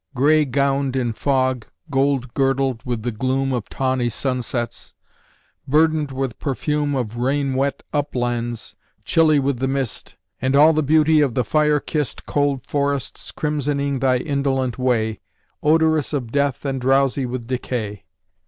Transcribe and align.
Gray 0.15 0.45
gowned 0.45 0.95
in 0.95 1.13
fog, 1.13 1.67
gold 1.91 2.33
girdled 2.33 2.81
with 2.83 3.03
the 3.03 3.11
gloom 3.11 3.53
Of 3.53 3.69
tawny 3.69 4.09
sunsets; 4.09 4.95
burdened 5.67 6.11
with 6.11 6.39
perfume 6.39 6.95
Of 6.95 7.17
rain 7.17 7.53
wet 7.53 7.83
uplands, 7.93 8.75
chilly 9.05 9.37
with 9.37 9.59
the 9.59 9.67
mist; 9.67 10.15
And 10.41 10.55
all 10.55 10.73
the 10.73 10.81
beauty 10.81 11.21
of 11.21 11.35
the 11.35 11.45
fire 11.45 11.79
kissed 11.79 12.25
Cold 12.25 12.65
forests 12.65 13.29
crimsoning 13.31 13.99
thy 13.99 14.17
indolent 14.17 14.79
way, 14.79 15.19
Odorous 15.61 16.13
of 16.13 16.31
death 16.31 16.65
and 16.65 16.81
drowsy 16.81 17.27
with 17.27 17.45
decay. 17.45 18.05